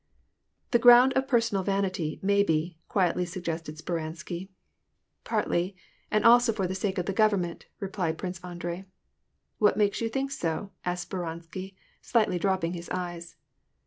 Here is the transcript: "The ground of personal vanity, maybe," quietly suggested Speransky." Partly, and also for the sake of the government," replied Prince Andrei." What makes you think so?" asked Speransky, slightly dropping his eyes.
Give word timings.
"The 0.71 0.79
ground 0.79 1.13
of 1.13 1.27
personal 1.27 1.61
vanity, 1.63 2.17
maybe," 2.23 2.79
quietly 2.89 3.23
suggested 3.23 3.75
Speransky." 3.77 4.49
Partly, 5.25 5.75
and 6.09 6.25
also 6.25 6.51
for 6.51 6.65
the 6.65 6.73
sake 6.73 6.97
of 6.97 7.05
the 7.05 7.13
government," 7.13 7.67
replied 7.79 8.17
Prince 8.17 8.43
Andrei." 8.43 8.85
What 9.59 9.77
makes 9.77 10.01
you 10.01 10.09
think 10.09 10.31
so?" 10.31 10.71
asked 10.85 11.11
Speransky, 11.11 11.75
slightly 12.01 12.39
dropping 12.39 12.73
his 12.73 12.89
eyes. 12.89 13.35